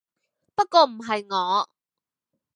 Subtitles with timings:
[0.55, 1.69] 不過唔係我